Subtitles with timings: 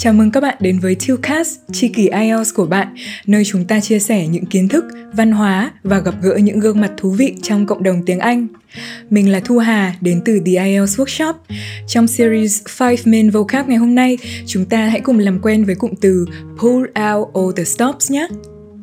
[0.00, 2.94] Chào mừng các bạn đến với Tillcast, tri kỷ IELTS của bạn,
[3.26, 6.80] nơi chúng ta chia sẻ những kiến thức, văn hóa và gặp gỡ những gương
[6.80, 8.46] mặt thú vị trong cộng đồng tiếng Anh.
[9.10, 11.34] Mình là Thu Hà, đến từ The IELTS Workshop.
[11.86, 15.74] Trong series 5 Main Vocab ngày hôm nay, chúng ta hãy cùng làm quen với
[15.74, 16.26] cụm từ
[16.58, 18.28] pull out all the stops nhé.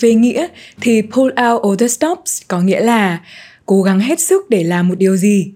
[0.00, 0.46] Về nghĩa
[0.80, 3.20] thì pull out all the stops có nghĩa là
[3.66, 5.52] cố gắng hết sức để làm một điều gì.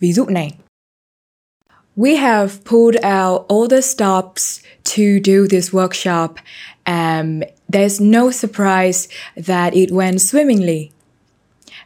[0.00, 0.52] Ví dụ này,
[1.96, 6.30] We have pulled out all the stops to do this workshop.
[6.86, 7.42] Um,
[7.72, 9.08] there's no surprise
[9.46, 10.88] that it went swimmingly.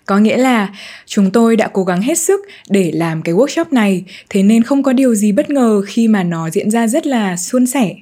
[0.06, 0.74] Có nghĩa là
[1.06, 4.82] chúng tôi đã cố gắng hết sức để làm cái workshop này, thế nên không
[4.82, 7.94] có điều gì bất ngờ khi mà nó diễn ra rất là suôn sẻ.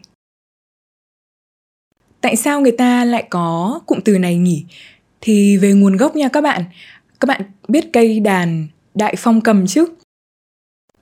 [2.21, 4.65] Tại sao người ta lại có cụm từ này nhỉ?
[5.21, 6.63] Thì về nguồn gốc nha các bạn.
[7.21, 9.87] Các bạn biết cây đàn đại phong cầm chứ?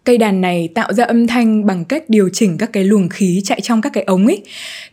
[0.06, 3.40] Cây đàn này tạo ra âm thanh bằng cách điều chỉnh các cái luồng khí
[3.44, 4.42] chạy trong các cái ống ấy.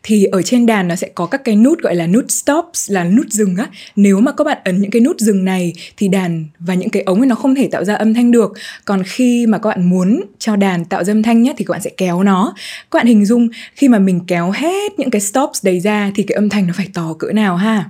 [0.03, 3.03] Thì ở trên đàn nó sẽ có các cái nút gọi là nút stops, là
[3.03, 3.67] nút dừng á.
[3.95, 7.03] Nếu mà các bạn ấn những cái nút dừng này thì đàn và những cái
[7.03, 8.53] ống ấy nó không thể tạo ra âm thanh được.
[8.85, 11.71] Còn khi mà các bạn muốn cho đàn tạo ra âm thanh nhé thì các
[11.71, 12.53] bạn sẽ kéo nó.
[12.91, 16.23] Các bạn hình dung, khi mà mình kéo hết những cái stops đấy ra thì
[16.23, 17.89] cái âm thanh nó phải to cỡ nào ha?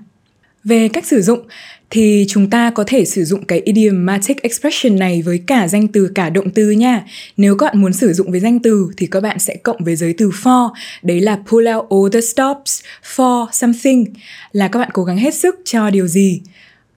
[0.63, 1.39] Về cách sử dụng
[1.89, 6.11] thì chúng ta có thể sử dụng cái idiomatic expression này với cả danh từ
[6.15, 7.03] cả động từ nha.
[7.37, 9.95] Nếu các bạn muốn sử dụng với danh từ thì các bạn sẽ cộng với
[9.95, 10.69] giới từ for,
[11.03, 12.81] đấy là pull out all the stops
[13.15, 14.05] for something,
[14.51, 16.41] là các bạn cố gắng hết sức cho điều gì.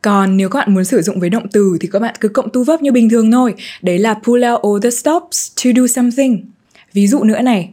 [0.03, 2.49] Còn nếu các bạn muốn sử dụng với động từ thì các bạn cứ cộng
[2.53, 5.87] tu vấp như bình thường thôi, đấy là pull out all the stops to do
[5.87, 6.45] something.
[6.93, 7.71] Ví dụ nữa này,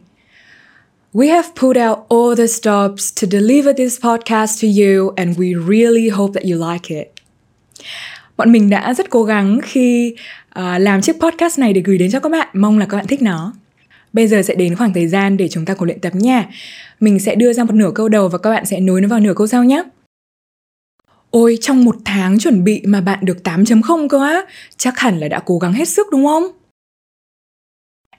[1.14, 5.54] We have put out all the stops to deliver this podcast to you, and we
[5.68, 7.08] really hope that you like it.
[8.36, 10.16] Bọn mình đã rất cố gắng khi
[10.58, 13.06] uh, làm chiếc podcast này để gửi đến cho các bạn, mong là các bạn
[13.06, 13.52] thích nó.
[14.12, 16.48] Bây giờ sẽ đến khoảng thời gian để chúng ta cùng luyện tập nha.
[17.00, 19.20] Mình sẽ đưa ra một nửa câu đầu và các bạn sẽ nối nó vào
[19.20, 19.82] nửa câu sau nhé.
[21.30, 24.42] Ôi, trong một tháng chuẩn bị mà bạn được 8.0 cơ á,
[24.76, 26.44] chắc hẳn là đã cố gắng hết sức đúng không?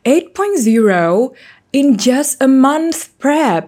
[0.03, 1.29] 8.0
[1.75, 3.65] in just a month prep.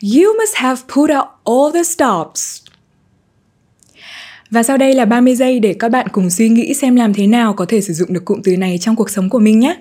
[0.00, 2.62] You must have put out all the stops.
[4.50, 7.26] Và sau đây là 30 giây để các bạn cùng suy nghĩ xem làm thế
[7.26, 9.76] nào có thể sử dụng được cụm từ này trong cuộc sống của mình nhé.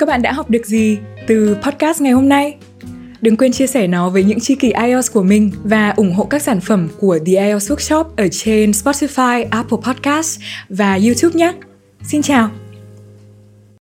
[0.00, 2.56] Các bạn đã học được gì từ podcast ngày hôm nay?
[3.20, 6.24] Đừng quên chia sẻ nó với những tri kỷ IELTS của mình và ủng hộ
[6.24, 11.52] các sản phẩm của The IELTS Workshop ở trên Spotify, Apple Podcast và YouTube nhé.
[12.02, 12.59] Xin chào!